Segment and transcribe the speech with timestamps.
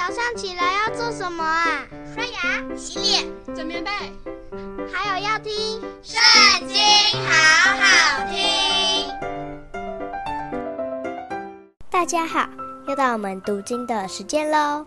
[0.00, 1.84] 早上起来要做什么啊？
[2.14, 3.90] 刷牙、洗脸、整棉被，
[4.90, 5.52] 还有要听
[6.02, 6.18] 《圣
[6.66, 6.78] 经》，
[7.28, 9.06] 好好听。
[11.90, 12.48] 大家好，
[12.88, 14.86] 又到我们读经的时间喽。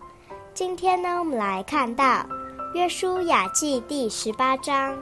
[0.52, 2.04] 今天呢，我们来看到
[2.74, 4.98] 《约书亚记》第十八章。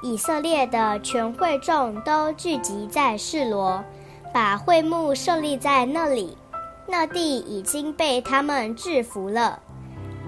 [0.00, 3.84] 以色列的全会众都聚集在示罗，
[4.32, 6.38] 把会幕设立在那里。
[6.88, 9.58] 那地已经被他们制服了。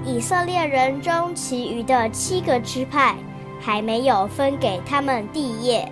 [0.04, 3.16] 以色列人中其余的七个支派
[3.60, 5.90] 还没有分给他们地业。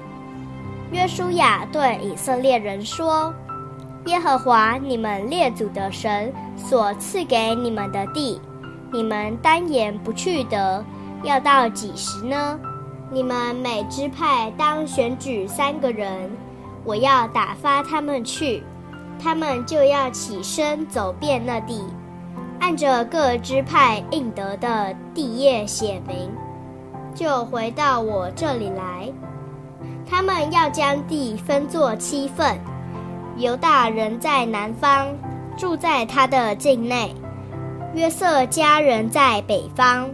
[0.92, 3.34] 约书亚对以色列人说
[4.06, 8.40] ：“耶和华你们列祖的神所赐给你们的地，
[8.92, 10.84] 你们单言不去得，
[11.24, 12.58] 要到几时呢？
[13.10, 16.30] 你们每支派当选举三个人，
[16.84, 18.62] 我要打发他们去。”
[19.18, 21.82] 他们就要起身走遍那地，
[22.60, 26.30] 按着各支派应得的地业写明，
[27.14, 29.12] 就回到我这里来。
[30.08, 32.56] 他们要将地分作七份，
[33.36, 35.08] 犹大人在南方，
[35.56, 37.08] 住在他的境内；
[37.94, 40.08] 约瑟家人在北方，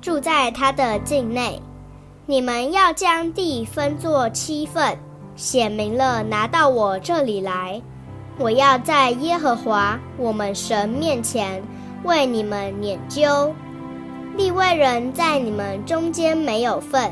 [0.00, 1.62] 住在他的境内。
[2.26, 4.98] 你们要将地分作七份，
[5.36, 7.80] 写明了，拿到我这里来。
[8.38, 11.62] 我要在耶和华我们神面前
[12.04, 13.52] 为你们拈阄。
[14.36, 17.10] 利未人在你们中间没有份，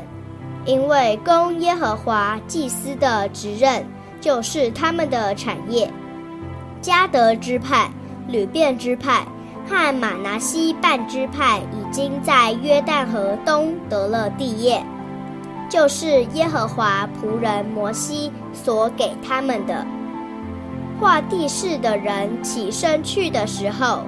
[0.65, 3.83] 因为供耶和华祭司的职任
[4.21, 5.91] 就是他们的产业。
[6.83, 7.89] 迦得支派、
[8.27, 9.25] 吕便支派
[9.67, 14.85] 和玛拿西半支派已经在约旦河东得了地业，
[15.67, 19.83] 就是耶和华仆人摩西所给他们的。
[20.99, 23.99] 画地势的人起身去的时候，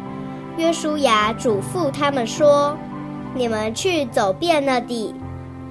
[0.57, 2.75] 约书亚嘱咐他们说
[3.35, 5.13] ：“你们去走遍那地，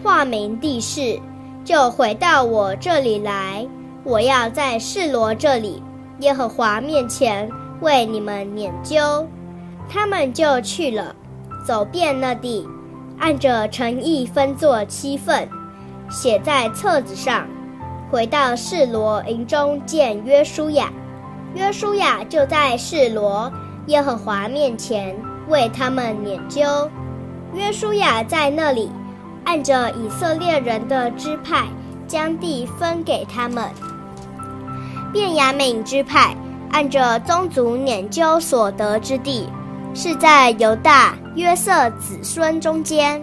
[0.03, 1.19] 画明地势，
[1.65, 3.67] 就回到我这里来。
[4.05, 5.83] 我要在示罗这里，
[6.21, 9.27] 耶和华面前为你们拈阄。”
[9.89, 11.15] 他们就去了，
[11.65, 12.69] 走遍那地，
[13.19, 15.49] 按着诚意分作七份，
[16.11, 17.47] 写在册子上，
[18.11, 20.93] 回到示罗营中见约书亚。
[21.57, 23.51] 约书亚就在示罗
[23.87, 25.17] 耶和华面前
[25.49, 26.87] 为他们拈阄。
[27.55, 28.91] 约书亚在那里
[29.45, 31.65] 按着以色列人的支派
[32.07, 33.71] 将地分给他们。
[35.15, 36.37] 便雅悯支派
[36.73, 39.49] 按着宗族拈阄所得之地，
[39.95, 43.23] 是在犹大约瑟子孙中间。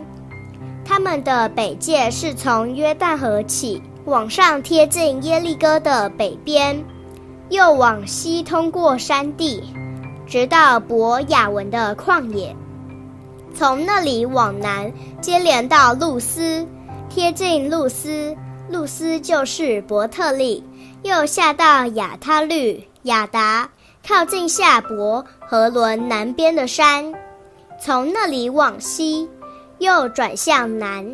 [0.84, 6.84] 他们的北界是从约旦河起，往上贴近耶利哥的北边。
[7.54, 9.62] 又往西通过山地，
[10.26, 12.56] 直到博雅文的旷野，
[13.54, 14.92] 从那里往南
[15.22, 16.68] 接连到露丝，
[17.12, 18.36] 贴近露丝，
[18.70, 20.64] 露丝就是伯特利，
[21.04, 23.70] 又下到亚他律、亚达，
[24.08, 27.14] 靠近下伯和伦南边的山，
[27.80, 29.30] 从那里往西，
[29.78, 31.06] 又转向南，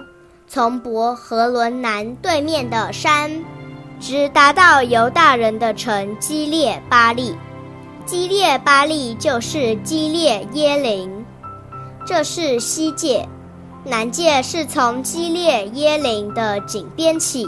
[0.47, 3.29] 从伯和伦南对面的山。
[3.99, 7.35] 直达到犹大人的城基列巴利，
[8.05, 11.25] 基列巴利就是基列耶林，
[12.05, 13.27] 这是西界。
[13.85, 17.47] 南界是从基列耶林的井边起，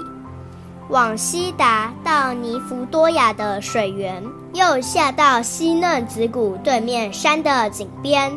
[0.89, 4.23] 往西达到尼弗多雅的水源，
[4.53, 8.31] 又下到西嫩子谷对面山的井边，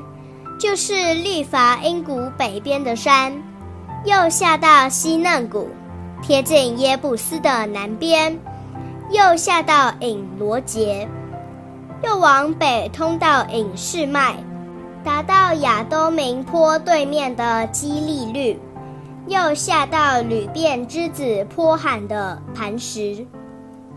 [0.59, 3.33] 就是律法因谷北边的山，
[4.05, 5.69] 又下到西嫩谷。
[6.27, 8.41] 贴近耶布斯的南边，
[9.11, 11.07] 又下到隐罗杰，
[12.03, 14.35] 又往北通到隐士麦，
[15.05, 18.59] 达到亚东明坡对面的基利律，
[19.27, 23.27] 又下到流便之子坡罕的磐石，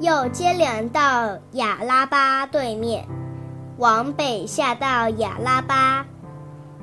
[0.02, 3.08] 又接连到亚拉巴对面，
[3.78, 6.06] 往北下到亚拉巴，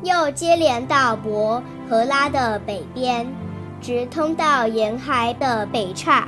[0.03, 3.27] 又接连到伯和拉的北边。
[3.85, 6.27] 直通到沿海的北岔，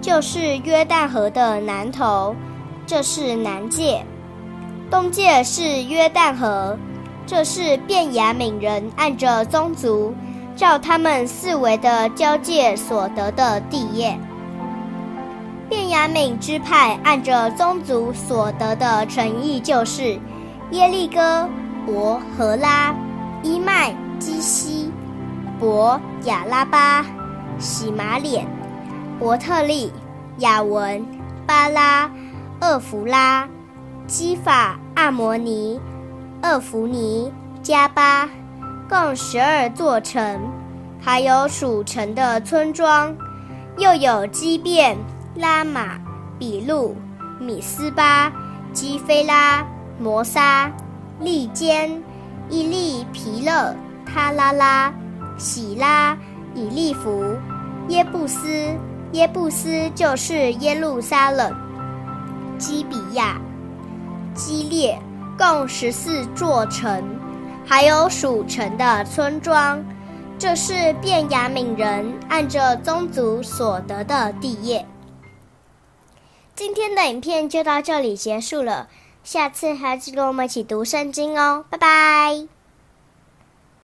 [0.00, 2.34] 就是约旦河的南头，
[2.86, 4.00] 这是南界；
[4.90, 6.74] 东界是约旦河，
[7.26, 10.14] 这是便雅悯人按着宗族，
[10.56, 14.18] 照他们四围的交界所得的地业。
[15.68, 20.18] 便雅悯支派按着宗族所得的城邑，就是
[20.70, 21.46] 耶利哥、
[21.84, 22.94] 伯和拉、
[23.42, 23.94] 伊麦、
[25.58, 27.04] 伯亚拉巴、
[27.58, 28.46] 洗马脸、
[29.18, 29.90] 伯特利、
[30.38, 31.04] 亚文、
[31.46, 32.10] 巴拉、
[32.60, 33.48] 厄弗拉、
[34.06, 35.80] 基法、阿摩尼、
[36.42, 37.32] 厄弗尼、
[37.62, 38.28] 加巴，
[38.86, 40.40] 共十二座城，
[41.00, 43.16] 还有属城的村庄，
[43.78, 44.94] 又有基遍、
[45.36, 45.98] 拉玛、
[46.38, 46.94] 比路、
[47.40, 48.30] 米斯巴、
[48.74, 49.66] 基非拉、
[49.98, 50.70] 摩撒、
[51.18, 52.02] 利坚、
[52.50, 53.74] 伊利皮勒、
[54.04, 54.92] 他拉拉、
[55.38, 56.16] 喜拉、
[56.54, 57.36] 以利弗、
[57.88, 58.74] 耶布斯。
[59.12, 61.54] 耶布斯就是耶路撒冷。
[62.58, 63.40] 基比亚、
[64.34, 64.98] 基列，
[65.38, 67.02] 共十四座城，
[67.64, 69.82] 还有属城的村庄。
[70.38, 74.84] 这是便雅悯人按着宗族所得的地业。
[76.54, 78.88] 今天的影片就到这里结束了，
[79.22, 82.55] 下次还要记得跟我们一起读圣经哦，拜拜。